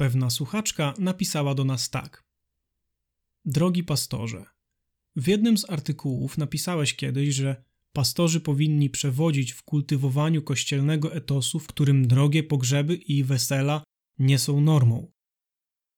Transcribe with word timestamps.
Pewna 0.00 0.30
słuchaczka 0.30 0.94
napisała 0.98 1.54
do 1.54 1.64
nas 1.64 1.90
tak. 1.90 2.24
Drogi 3.44 3.84
pastorze, 3.84 4.44
w 5.16 5.28
jednym 5.28 5.58
z 5.58 5.70
artykułów 5.70 6.38
napisałeś 6.38 6.96
kiedyś, 6.96 7.34
że 7.34 7.64
pastorzy 7.92 8.40
powinni 8.40 8.90
przewodzić 8.90 9.52
w 9.52 9.62
kultywowaniu 9.62 10.42
kościelnego 10.42 11.14
etosu, 11.14 11.58
w 11.58 11.66
którym 11.66 12.08
drogie 12.08 12.42
pogrzeby 12.42 12.94
i 12.94 13.24
wesela 13.24 13.82
nie 14.18 14.38
są 14.38 14.60
normą. 14.60 15.12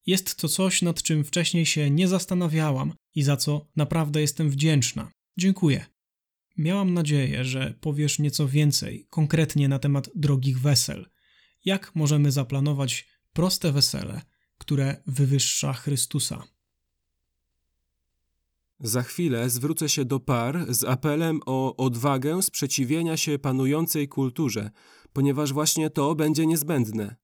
Jest 0.07 0.37
to 0.37 0.49
coś, 0.49 0.83
nad 0.83 1.03
czym 1.03 1.25
wcześniej 1.25 1.67
się 1.67 1.91
nie 1.91 2.09
zastanawiałam 2.09 2.93
i 3.15 3.23
za 3.23 3.37
co 3.37 3.69
naprawdę 3.77 4.21
jestem 4.21 4.51
wdzięczna. 4.51 5.11
Dziękuję. 5.37 5.87
Miałam 6.57 6.95
nadzieję, 6.95 7.45
że 7.45 7.75
powiesz 7.81 8.19
nieco 8.19 8.49
więcej 8.49 9.07
konkretnie 9.11 9.69
na 9.69 9.79
temat 9.79 10.11
drogich 10.15 10.61
wesel. 10.61 11.07
Jak 11.65 11.95
możemy 11.95 12.33
zaplanować 12.33 13.12
proste 13.33 13.73
wesele, 13.73 14.23
które 14.59 15.03
wywyższa 15.07 15.73
Chrystusa? 15.73 16.43
Za 18.81 19.03
chwilę 19.03 19.51
zwrócę 19.51 19.89
się 19.89 20.05
do 20.05 20.21
par 20.21 20.75
z 20.75 20.85
apelem 20.85 21.41
o 21.47 21.77
odwagę 21.77 22.43
sprzeciwienia 22.43 23.17
się 23.17 23.39
panującej 23.39 24.09
kulturze, 24.09 24.71
ponieważ 25.13 25.53
właśnie 25.53 25.91
to 25.91 26.15
będzie 26.15 26.47
niezbędne. 26.47 27.17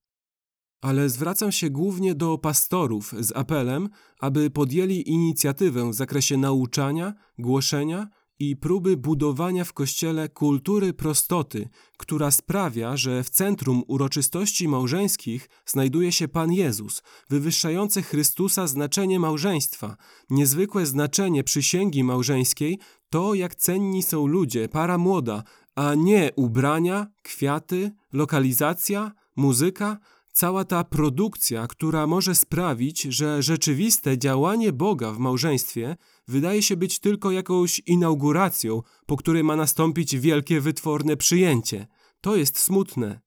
Ale 0.80 1.08
zwracam 1.08 1.52
się 1.52 1.70
głównie 1.70 2.14
do 2.14 2.38
pastorów 2.38 3.14
z 3.20 3.36
apelem, 3.36 3.88
aby 4.20 4.50
podjęli 4.50 5.10
inicjatywę 5.10 5.90
w 5.90 5.94
zakresie 5.94 6.36
nauczania, 6.36 7.14
głoszenia 7.38 8.08
i 8.38 8.56
próby 8.56 8.96
budowania 8.96 9.64
w 9.64 9.72
Kościele 9.72 10.28
kultury 10.28 10.92
prostoty, 10.92 11.68
która 11.96 12.30
sprawia, 12.30 12.96
że 12.96 13.24
w 13.24 13.30
centrum 13.30 13.82
uroczystości 13.86 14.68
małżeńskich 14.68 15.48
znajduje 15.66 16.12
się 16.12 16.28
Pan 16.28 16.52
Jezus, 16.52 17.02
wywyższający 17.30 18.02
Chrystusa 18.02 18.66
znaczenie 18.66 19.20
małżeństwa. 19.20 19.96
Niezwykłe 20.30 20.86
znaczenie 20.86 21.44
przysięgi 21.44 22.04
małżeńskiej 22.04 22.78
to, 23.10 23.34
jak 23.34 23.54
cenni 23.54 24.02
są 24.02 24.26
ludzie, 24.26 24.68
para 24.68 24.98
młoda, 24.98 25.42
a 25.74 25.94
nie 25.94 26.30
ubrania, 26.36 27.06
kwiaty, 27.22 27.90
lokalizacja, 28.12 29.12
muzyka, 29.36 29.98
cała 30.38 30.64
ta 30.64 30.84
produkcja, 30.84 31.66
która 31.66 32.06
może 32.06 32.34
sprawić, 32.34 33.02
że 33.02 33.42
rzeczywiste 33.42 34.18
działanie 34.18 34.72
Boga 34.72 35.12
w 35.12 35.18
małżeństwie 35.18 35.96
wydaje 36.28 36.62
się 36.62 36.76
być 36.76 36.98
tylko 36.98 37.30
jakąś 37.30 37.78
inauguracją, 37.86 38.82
po 39.06 39.16
której 39.16 39.44
ma 39.44 39.56
nastąpić 39.56 40.16
wielkie 40.16 40.60
wytworne 40.60 41.16
przyjęcie. 41.16 41.86
To 42.20 42.36
jest 42.36 42.58
smutne. 42.58 43.20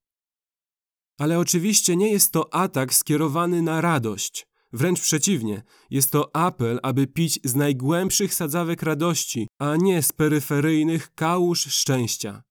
Ale 1.19 1.39
oczywiście 1.39 1.95
nie 1.95 2.11
jest 2.11 2.31
to 2.31 2.53
atak 2.53 2.93
skierowany 2.93 3.61
na 3.61 3.81
radość. 3.81 4.47
Wręcz 4.73 5.01
przeciwnie, 5.01 5.63
jest 5.89 6.11
to 6.11 6.35
apel, 6.35 6.79
aby 6.83 7.07
pić 7.07 7.39
z 7.43 7.55
najgłębszych 7.55 8.33
sadzawek 8.33 8.83
radości, 8.83 9.47
a 9.59 9.75
nie 9.75 10.03
z 10.03 10.11
peryferyjnych 10.11 11.13
kałuż 11.15 11.61
szczęścia. 11.61 12.43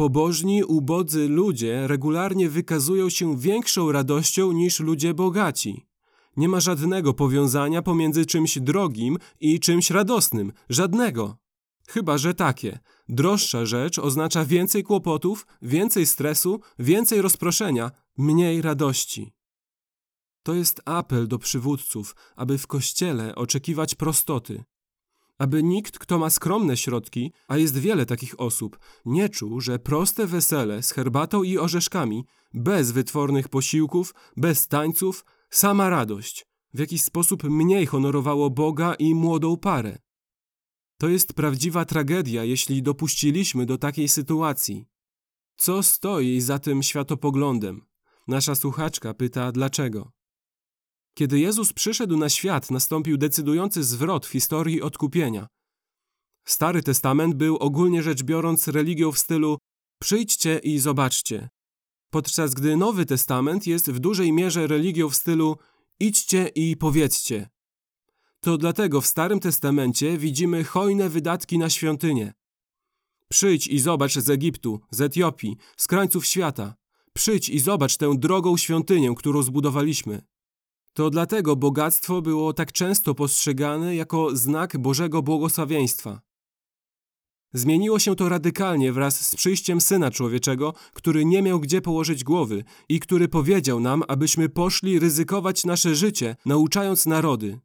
Pobożni, 0.00 0.64
ubodzy 0.64 1.28
ludzie 1.28 1.86
regularnie 1.86 2.50
wykazują 2.50 3.10
się 3.10 3.38
większą 3.38 3.92
radością 3.92 4.52
niż 4.52 4.80
ludzie 4.80 5.14
bogaci. 5.14 5.86
Nie 6.36 6.48
ma 6.48 6.60
żadnego 6.60 7.14
powiązania 7.14 7.82
pomiędzy 7.82 8.26
czymś 8.26 8.58
drogim 8.58 9.18
i 9.40 9.60
czymś 9.60 9.90
radosnym. 9.90 10.52
Żadnego. 10.68 11.36
Chyba, 11.88 12.18
że 12.18 12.34
takie. 12.34 12.78
Droższa 13.08 13.66
rzecz 13.66 13.98
oznacza 13.98 14.44
więcej 14.44 14.82
kłopotów, 14.82 15.46
więcej 15.62 16.06
stresu, 16.06 16.60
więcej 16.78 17.22
rozproszenia, 17.22 17.90
mniej 18.18 18.62
radości. 18.62 19.32
To 20.42 20.54
jest 20.54 20.80
apel 20.84 21.28
do 21.28 21.38
przywódców, 21.38 22.16
aby 22.36 22.58
w 22.58 22.66
kościele 22.66 23.34
oczekiwać 23.34 23.94
prostoty. 23.94 24.64
Aby 25.40 25.62
nikt, 25.62 25.98
kto 25.98 26.18
ma 26.18 26.30
skromne 26.30 26.76
środki, 26.76 27.32
a 27.48 27.56
jest 27.56 27.78
wiele 27.78 28.06
takich 28.06 28.40
osób, 28.40 28.78
nie 29.04 29.28
czuł, 29.28 29.60
że 29.60 29.78
proste 29.78 30.26
wesele 30.26 30.82
z 30.82 30.92
herbatą 30.92 31.42
i 31.42 31.58
orzeszkami, 31.58 32.24
bez 32.54 32.90
wytwornych 32.90 33.48
posiłków, 33.48 34.14
bez 34.36 34.68
tańców, 34.68 35.24
sama 35.50 35.90
radość, 35.90 36.46
w 36.74 36.78
jakiś 36.78 37.02
sposób 37.02 37.44
mniej 37.44 37.86
honorowało 37.86 38.50
Boga 38.50 38.94
i 38.94 39.14
młodą 39.14 39.56
parę. 39.56 39.98
To 40.98 41.08
jest 41.08 41.32
prawdziwa 41.32 41.84
tragedia, 41.84 42.44
jeśli 42.44 42.82
dopuściliśmy 42.82 43.66
do 43.66 43.78
takiej 43.78 44.08
sytuacji. 44.08 44.86
Co 45.56 45.82
stoi 45.82 46.40
za 46.40 46.58
tym 46.58 46.82
światopoglądem? 46.82 47.86
Nasza 48.28 48.54
słuchaczka 48.54 49.14
pyta 49.14 49.52
dlaczego. 49.52 50.12
Kiedy 51.20 51.40
Jezus 51.40 51.72
przyszedł 51.72 52.16
na 52.16 52.28
świat, 52.28 52.70
nastąpił 52.70 53.16
decydujący 53.16 53.84
zwrot 53.84 54.26
w 54.26 54.30
historii 54.30 54.82
odkupienia. 54.82 55.46
Stary 56.44 56.82
Testament 56.82 57.34
był 57.34 57.56
ogólnie 57.56 58.02
rzecz 58.02 58.22
biorąc 58.22 58.68
religią 58.68 59.12
w 59.12 59.18
stylu 59.18 59.58
przyjdźcie 60.02 60.58
i 60.58 60.78
zobaczcie, 60.78 61.48
podczas 62.10 62.54
gdy 62.54 62.76
Nowy 62.76 63.06
Testament 63.06 63.66
jest 63.66 63.90
w 63.90 63.98
dużej 63.98 64.32
mierze 64.32 64.66
religią 64.66 65.08
w 65.08 65.16
stylu 65.16 65.56
idźcie 66.00 66.48
i 66.54 66.76
powiedzcie. 66.76 67.48
To 68.40 68.58
dlatego 68.58 69.00
w 69.00 69.06
Starym 69.06 69.40
Testamencie 69.40 70.18
widzimy 70.18 70.64
hojne 70.64 71.08
wydatki 71.08 71.58
na 71.58 71.70
świątynię. 71.70 72.32
Przyjdź 73.28 73.66
i 73.66 73.78
zobacz 73.78 74.18
z 74.18 74.30
Egiptu, 74.30 74.80
z 74.90 75.00
Etiopii, 75.00 75.56
z 75.76 75.86
krańców 75.86 76.26
świata. 76.26 76.74
Przyjdź 77.12 77.48
i 77.48 77.58
zobacz 77.58 77.96
tę 77.96 78.14
drogą 78.16 78.56
świątynię, 78.56 79.14
którą 79.16 79.42
zbudowaliśmy. 79.42 80.29
To 80.94 81.10
dlatego 81.10 81.56
bogactwo 81.56 82.22
było 82.22 82.52
tak 82.52 82.72
często 82.72 83.14
postrzegane 83.14 83.96
jako 83.96 84.36
znak 84.36 84.78
Bożego 84.78 85.22
błogosławieństwa. 85.22 86.20
Zmieniło 87.52 87.98
się 87.98 88.16
to 88.16 88.28
radykalnie 88.28 88.92
wraz 88.92 89.28
z 89.28 89.36
przyjściem 89.36 89.80
Syna 89.80 90.10
Człowieczego, 90.10 90.74
który 90.92 91.24
nie 91.24 91.42
miał 91.42 91.60
gdzie 91.60 91.80
położyć 91.80 92.24
głowy 92.24 92.64
i 92.88 93.00
który 93.00 93.28
powiedział 93.28 93.80
nam, 93.80 94.02
abyśmy 94.08 94.48
poszli 94.48 94.98
ryzykować 94.98 95.64
nasze 95.64 95.94
życie, 95.94 96.36
nauczając 96.46 97.06
narody. 97.06 97.60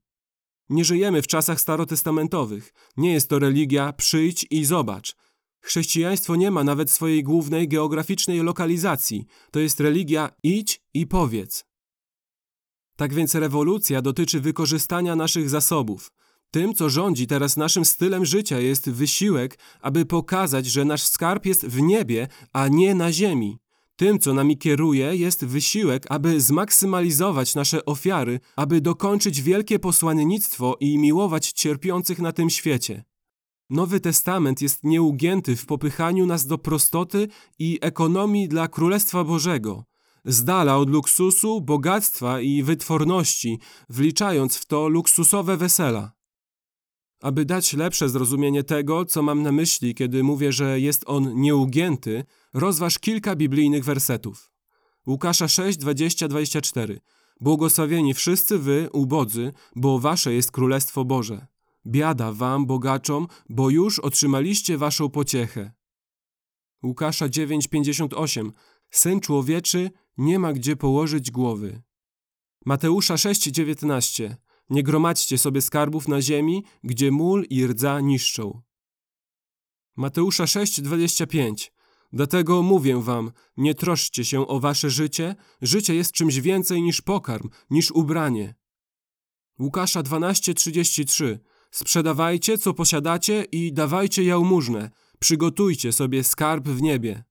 Nie 0.69 0.86
żyjemy 0.86 1.22
w 1.22 1.28
czasach 1.28 1.62
starotestamentowych. 1.62 2.74
Nie 2.97 3.13
jest 3.13 3.30
to 3.30 3.40
religia 3.40 3.94
przyjdź 3.94 4.47
i 4.50 4.66
zobacz. 4.66 5.16
Chrześcijaństwo 5.59 6.36
nie 6.36 6.52
ma 6.52 6.63
nawet 6.63 6.92
swojej 6.92 7.24
głównej 7.24 7.68
geograficznej 7.68 8.40
lokalizacji. 8.40 9.25
To 9.52 9.59
jest 9.59 9.80
religia 9.80 10.30
idź 10.44 10.81
i 10.94 11.07
powiedz. 11.07 11.66
Tak 12.95 13.13
więc 13.13 13.35
rewolucja 13.35 14.01
dotyczy 14.01 14.39
wykorzystania 14.39 15.16
naszych 15.16 15.50
zasobów. 15.50 16.11
Tym, 16.51 16.73
co 16.73 16.89
rządzi 16.89 17.28
teraz 17.28 17.57
naszym 17.57 17.85
stylem 17.85 18.25
życia, 18.25 18.59
jest 18.59 18.89
wysiłek, 18.89 19.59
aby 19.81 20.06
pokazać, 20.06 20.66
że 20.66 20.85
nasz 20.85 21.03
skarb 21.03 21.45
jest 21.45 21.66
w 21.66 21.81
niebie, 21.81 22.28
a 22.53 22.67
nie 22.67 22.95
na 22.95 23.11
ziemi. 23.11 23.57
Tym, 23.95 24.19
co 24.19 24.33
nami 24.33 24.57
kieruje, 24.57 25.16
jest 25.16 25.45
wysiłek, 25.45 26.06
aby 26.09 26.41
zmaksymalizować 26.41 27.56
nasze 27.56 27.85
ofiary, 27.85 28.39
aby 28.56 28.81
dokończyć 28.81 29.41
wielkie 29.41 29.79
posłannictwo 29.79 30.77
i 30.79 30.97
miłować 30.97 31.51
cierpiących 31.51 32.19
na 32.19 32.31
tym 32.31 32.50
świecie. 32.50 33.03
Nowy 33.69 34.00
Testament 34.00 34.62
jest 34.62 34.83
nieugięty 34.83 35.56
w 35.56 35.66
popychaniu 35.66 36.25
nas 36.25 36.47
do 36.47 36.57
prostoty 36.57 37.27
i 37.59 37.79
ekonomii 37.81 38.47
dla 38.47 38.67
Królestwa 38.67 39.23
Bożego 39.23 39.83
z 40.25 40.44
dala 40.44 40.78
od 40.78 40.90
luksusu, 40.90 41.62
bogactwa 41.62 42.41
i 42.41 42.63
wytworności, 42.63 43.59
wliczając 43.90 44.58
w 44.58 44.66
to 44.66 44.88
luksusowe 44.88 45.58
wesela. 45.58 46.12
Aby 47.22 47.46
dać 47.46 47.74
lepsze 47.74 48.09
zrozumienie 48.09 48.63
tego, 48.63 49.06
co 49.06 49.22
mam 49.22 49.41
na 49.41 49.52
myśli, 49.52 49.96
kiedy 49.96 50.24
mówię, 50.24 50.52
że 50.52 50.80
jest 50.80 51.03
on 51.08 51.41
nieugięty, 51.41 52.24
rozważ 52.53 53.00
kilka 53.00 53.36
biblijnych 53.36 53.84
wersetów. 53.84 54.52
Łukasza 55.08 55.47
6, 55.47 55.78
20, 55.78 56.28
24. 56.28 57.00
Błogosławieni 57.42 58.13
wszyscy 58.13 58.60
wy, 58.60 58.89
ubodzy, 58.94 59.54
bo 59.75 60.00
wasze 60.00 60.33
jest 60.33 60.51
Królestwo 60.51 61.06
Boże. 61.06 61.48
Biada 61.88 62.31
wam, 62.31 62.66
bogaczom, 62.66 63.28
bo 63.50 63.69
już 63.69 64.00
otrzymaliście 64.00 64.78
waszą 64.78 65.10
pociechę. 65.10 65.71
Łukasza 66.83 67.30
9, 67.30 67.68
58. 67.68 68.51
Syn 68.91 69.19
człowieczy 69.19 69.91
nie 70.17 70.39
ma 70.39 70.53
gdzie 70.53 70.75
położyć 70.75 71.31
głowy. 71.31 71.81
Mateusza 72.65 73.15
6:19 73.15 74.35
Nie 74.69 74.83
gromadźcie 74.83 75.37
sobie 75.37 75.61
skarbów 75.61 76.07
na 76.07 76.21
ziemi, 76.21 76.63
gdzie 76.83 77.11
mól 77.11 77.45
i 77.49 77.67
rdza 77.67 77.99
niszczą. 77.99 78.61
Mateusza 79.95 80.43
6:25 80.45 81.71
Dlatego 82.13 82.61
mówię 82.61 83.01
wam, 83.01 83.31
nie 83.57 83.75
troszczcie 83.75 84.25
się 84.25 84.47
o 84.47 84.59
wasze 84.59 84.89
życie, 84.89 85.35
życie 85.61 85.95
jest 85.95 86.11
czymś 86.11 86.39
więcej 86.39 86.81
niż 86.81 87.01
pokarm, 87.01 87.49
niż 87.69 87.91
ubranie. 87.91 88.55
Łukasza 89.59 90.03
12:33 90.03 91.39
Sprzedawajcie, 91.71 92.57
co 92.57 92.73
posiadacie 92.73 93.43
i 93.51 93.73
dawajcie 93.73 94.23
jałmużnę, 94.23 94.91
przygotujcie 95.19 95.91
sobie 95.91 96.23
skarb 96.23 96.67
w 96.67 96.81
niebie. 96.81 97.23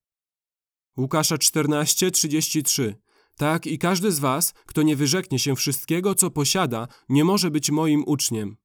Łukasza 0.97 1.37
14:33 1.37 2.95
Tak 3.37 3.67
i 3.67 3.79
każdy 3.79 4.13
z 4.13 4.19
was, 4.19 4.55
kto 4.67 4.83
nie 4.83 4.97
wyrzeknie 4.97 5.39
się 5.39 5.57
wszystkiego, 5.57 6.15
co 6.15 6.31
posiada, 6.31 6.89
nie 7.09 7.25
może 7.25 7.51
być 7.51 7.71
moim 7.71 8.05
uczniem. 8.07 8.57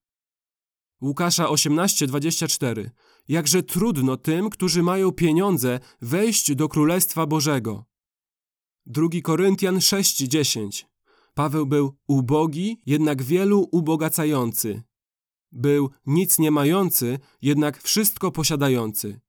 Łukasza 1.01 1.47
18:24. 1.47 2.89
Jakże 3.27 3.63
trudno 3.63 4.17
tym, 4.17 4.49
którzy 4.49 4.83
mają 4.83 5.11
pieniądze, 5.11 5.79
wejść 6.01 6.55
do 6.55 6.69
Królestwa 6.69 7.25
Bożego. 7.25 7.85
2 8.85 9.21
Koryntian 9.21 9.77
6:10. 9.79 10.85
Paweł 11.33 11.65
był 11.65 11.97
ubogi, 12.07 12.81
jednak 12.85 13.23
wielu 13.23 13.69
ubogacający. 13.71 14.83
Był 15.51 15.89
nic 16.05 16.39
nie 16.39 16.51
mający, 16.51 17.19
jednak 17.41 17.83
wszystko 17.83 18.31
posiadający. 18.31 19.19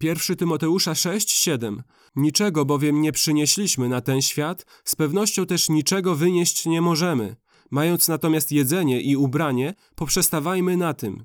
1 0.00 0.36
Tymoteusza 0.36 0.92
6:7. 0.92 1.82
Niczego 2.16 2.64
bowiem 2.64 3.00
nie 3.00 3.12
przynieśliśmy 3.12 3.88
na 3.88 4.00
ten 4.00 4.22
świat, 4.22 4.66
z 4.84 4.96
pewnością 4.96 5.46
też 5.46 5.68
niczego 5.68 6.14
wynieść 6.14 6.66
nie 6.66 6.80
możemy. 6.80 7.36
Mając 7.70 8.08
natomiast 8.08 8.52
jedzenie 8.52 9.00
i 9.00 9.16
ubranie, 9.16 9.74
poprzestawajmy 9.94 10.76
na 10.76 10.94
tym. 10.94 11.24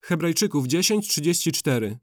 Hebrajczyków 0.00 0.66
10:34. 0.66 1.98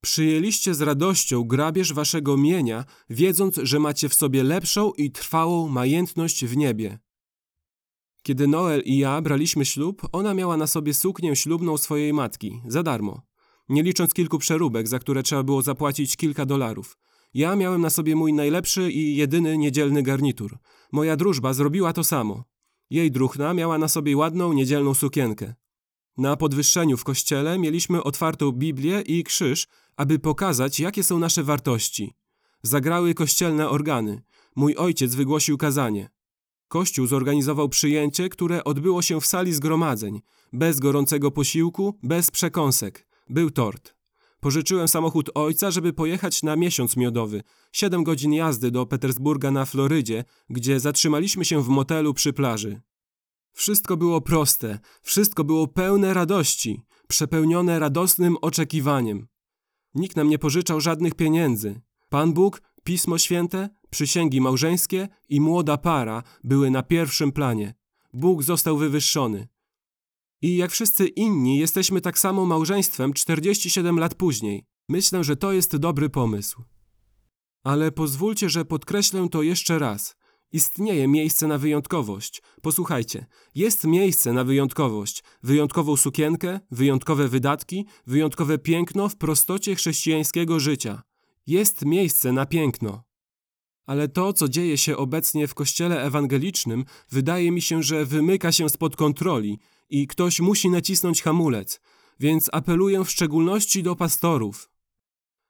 Przyjęliście 0.00 0.74
z 0.74 0.80
radością 0.80 1.44
grabież 1.44 1.92
waszego 1.92 2.36
mienia, 2.36 2.84
wiedząc, 3.10 3.60
że 3.62 3.78
macie 3.78 4.08
w 4.08 4.14
sobie 4.14 4.42
lepszą 4.42 4.92
i 4.92 5.10
trwałą 5.10 5.68
majętność 5.68 6.44
w 6.44 6.56
niebie. 6.56 6.98
Kiedy 8.22 8.46
Noel 8.46 8.82
i 8.84 8.98
ja 8.98 9.20
braliśmy 9.20 9.64
ślub, 9.64 10.08
ona 10.12 10.34
miała 10.34 10.56
na 10.56 10.66
sobie 10.66 10.94
suknię 10.94 11.36
ślubną 11.36 11.76
swojej 11.76 12.12
matki, 12.12 12.60
za 12.68 12.82
darmo. 12.82 13.25
Nie 13.68 13.82
licząc 13.82 14.14
kilku 14.14 14.38
przeróbek, 14.38 14.88
za 14.88 14.98
które 14.98 15.22
trzeba 15.22 15.42
było 15.42 15.62
zapłacić 15.62 16.16
kilka 16.16 16.46
dolarów. 16.46 16.98
Ja 17.34 17.56
miałem 17.56 17.80
na 17.80 17.90
sobie 17.90 18.16
mój 18.16 18.32
najlepszy 18.32 18.92
i 18.92 19.16
jedyny 19.16 19.58
niedzielny 19.58 20.02
garnitur. 20.02 20.58
Moja 20.92 21.16
drużba 21.16 21.52
zrobiła 21.52 21.92
to 21.92 22.04
samo. 22.04 22.44
Jej 22.90 23.10
druhna 23.10 23.54
miała 23.54 23.78
na 23.78 23.88
sobie 23.88 24.16
ładną 24.16 24.52
niedzielną 24.52 24.94
sukienkę. 24.94 25.54
Na 26.16 26.36
podwyższeniu 26.36 26.96
w 26.96 27.04
kościele 27.04 27.58
mieliśmy 27.58 28.02
otwartą 28.02 28.52
Biblię 28.52 29.00
i 29.00 29.24
krzyż, 29.24 29.66
aby 29.96 30.18
pokazać, 30.18 30.80
jakie 30.80 31.04
są 31.04 31.18
nasze 31.18 31.42
wartości. 31.42 32.14
Zagrały 32.62 33.14
kościelne 33.14 33.68
organy. 33.68 34.22
Mój 34.56 34.76
ojciec 34.76 35.14
wygłosił 35.14 35.58
kazanie. 35.58 36.10
Kościół 36.68 37.06
zorganizował 37.06 37.68
przyjęcie, 37.68 38.28
które 38.28 38.64
odbyło 38.64 39.02
się 39.02 39.20
w 39.20 39.26
sali 39.26 39.52
zgromadzeń, 39.52 40.20
bez 40.52 40.80
gorącego 40.80 41.30
posiłku, 41.30 41.98
bez 42.02 42.30
przekąsek. 42.30 43.05
Był 43.28 43.50
tort. 43.50 43.96
Pożyczyłem 44.40 44.88
samochód 44.88 45.30
ojca, 45.34 45.70
żeby 45.70 45.92
pojechać 45.92 46.42
na 46.42 46.56
miesiąc 46.56 46.96
miodowy. 46.96 47.42
Siedem 47.72 48.04
godzin 48.04 48.32
jazdy 48.32 48.70
do 48.70 48.86
Petersburga 48.86 49.50
na 49.50 49.64
Florydzie, 49.64 50.24
gdzie 50.50 50.80
zatrzymaliśmy 50.80 51.44
się 51.44 51.62
w 51.62 51.68
motelu 51.68 52.14
przy 52.14 52.32
plaży. 52.32 52.80
Wszystko 53.52 53.96
było 53.96 54.20
proste, 54.20 54.78
wszystko 55.02 55.44
było 55.44 55.68
pełne 55.68 56.14
radości, 56.14 56.82
przepełnione 57.08 57.78
radosnym 57.78 58.36
oczekiwaniem. 58.42 59.26
Nikt 59.94 60.16
nam 60.16 60.28
nie 60.28 60.38
pożyczał 60.38 60.80
żadnych 60.80 61.14
pieniędzy. 61.14 61.80
Pan 62.08 62.32
Bóg, 62.32 62.62
Pismo 62.84 63.18
Święte, 63.18 63.68
przysięgi 63.90 64.40
małżeńskie 64.40 65.08
i 65.28 65.40
młoda 65.40 65.76
para 65.76 66.22
były 66.44 66.70
na 66.70 66.82
pierwszym 66.82 67.32
planie. 67.32 67.74
Bóg 68.12 68.42
został 68.42 68.76
wywyższony. 68.76 69.48
I 70.42 70.56
jak 70.56 70.70
wszyscy 70.70 71.06
inni, 71.06 71.58
jesteśmy 71.58 72.00
tak 72.00 72.18
samo 72.18 72.46
małżeństwem 72.46 73.12
47 73.12 73.98
lat 73.98 74.14
później. 74.14 74.64
Myślę, 74.88 75.24
że 75.24 75.36
to 75.36 75.52
jest 75.52 75.76
dobry 75.76 76.10
pomysł. 76.10 76.62
Ale 77.64 77.92
pozwólcie, 77.92 78.50
że 78.50 78.64
podkreślę 78.64 79.28
to 79.30 79.42
jeszcze 79.42 79.78
raz. 79.78 80.16
Istnieje 80.52 81.08
miejsce 81.08 81.46
na 81.46 81.58
wyjątkowość. 81.58 82.42
Posłuchajcie, 82.62 83.26
jest 83.54 83.84
miejsce 83.84 84.32
na 84.32 84.44
wyjątkowość. 84.44 85.24
Wyjątkową 85.42 85.96
sukienkę, 85.96 86.60
wyjątkowe 86.70 87.28
wydatki, 87.28 87.86
wyjątkowe 88.06 88.58
piękno 88.58 89.08
w 89.08 89.16
prostocie 89.16 89.74
chrześcijańskiego 89.74 90.60
życia. 90.60 91.02
Jest 91.46 91.84
miejsce 91.84 92.32
na 92.32 92.46
piękno. 92.46 93.04
Ale 93.86 94.08
to, 94.08 94.32
co 94.32 94.48
dzieje 94.48 94.78
się 94.78 94.96
obecnie 94.96 95.46
w 95.46 95.54
kościele 95.54 96.02
ewangelicznym, 96.02 96.84
wydaje 97.10 97.52
mi 97.52 97.62
się, 97.62 97.82
że 97.82 98.04
wymyka 98.04 98.52
się 98.52 98.68
spod 98.68 98.96
kontroli 98.96 99.58
i 99.90 100.06
ktoś 100.06 100.40
musi 100.40 100.70
nacisnąć 100.70 101.22
hamulec, 101.22 101.80
więc 102.20 102.50
apeluję 102.52 103.04
w 103.04 103.10
szczególności 103.10 103.82
do 103.82 103.96
pastorów. 103.96 104.70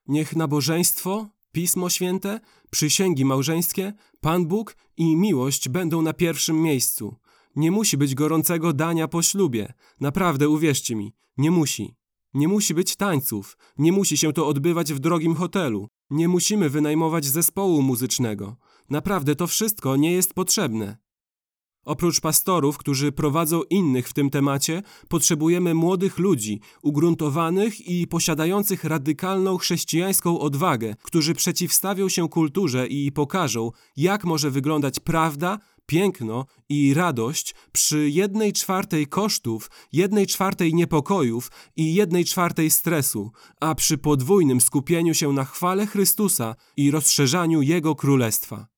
Niech 0.08 0.36
nabożeństwo, 0.36 1.28
Pismo 1.52 1.90
Święte, 1.90 2.40
przysięgi 2.70 3.24
małżeńskie, 3.24 3.92
Pan 4.20 4.46
Bóg 4.46 4.76
i 4.96 5.16
miłość 5.16 5.68
będą 5.68 6.02
na 6.02 6.12
pierwszym 6.12 6.62
miejscu. 6.62 7.16
Nie 7.56 7.70
musi 7.70 7.96
być 7.96 8.14
gorącego 8.14 8.72
dania 8.72 9.08
po 9.08 9.22
ślubie. 9.22 9.72
Naprawdę, 10.00 10.48
uwierzcie 10.48 10.96
mi, 10.96 11.14
nie 11.36 11.50
musi. 11.50 11.96
Nie 12.34 12.48
musi 12.48 12.74
być 12.74 12.96
tańców, 12.96 13.56
nie 13.78 13.92
musi 13.92 14.16
się 14.16 14.32
to 14.32 14.46
odbywać 14.46 14.92
w 14.92 14.98
drogim 14.98 15.34
hotelu, 15.34 15.88
nie 16.10 16.28
musimy 16.28 16.70
wynajmować 16.70 17.24
zespołu 17.24 17.82
muzycznego. 17.82 18.56
Naprawdę 18.90 19.36
to 19.36 19.46
wszystko 19.46 19.96
nie 19.96 20.12
jest 20.12 20.34
potrzebne. 20.34 21.05
Oprócz 21.86 22.20
pastorów, 22.20 22.78
którzy 22.78 23.12
prowadzą 23.12 23.62
innych 23.62 24.08
w 24.08 24.12
tym 24.12 24.30
temacie, 24.30 24.82
potrzebujemy 25.08 25.74
młodych 25.74 26.18
ludzi, 26.18 26.60
ugruntowanych 26.82 27.88
i 27.88 28.06
posiadających 28.06 28.84
radykalną 28.84 29.58
chrześcijańską 29.58 30.38
odwagę, 30.40 30.94
którzy 31.02 31.34
przeciwstawią 31.34 32.08
się 32.08 32.28
kulturze 32.28 32.86
i 32.86 33.12
pokażą, 33.12 33.70
jak 33.96 34.24
może 34.24 34.50
wyglądać 34.50 35.00
prawda, 35.00 35.58
piękno 35.86 36.46
i 36.68 36.94
radość 36.94 37.54
przy 37.72 38.10
jednej 38.10 38.52
czwartej 38.52 39.06
kosztów, 39.06 39.70
jednej 39.92 40.26
czwartej 40.26 40.74
niepokojów 40.74 41.50
i 41.76 41.94
jednej 41.94 42.24
czwartej 42.24 42.70
stresu, 42.70 43.30
a 43.60 43.74
przy 43.74 43.98
podwójnym 43.98 44.60
skupieniu 44.60 45.14
się 45.14 45.32
na 45.32 45.44
chwale 45.44 45.86
Chrystusa 45.86 46.54
i 46.76 46.90
rozszerzaniu 46.90 47.62
Jego 47.62 47.94
Królestwa. 47.94 48.75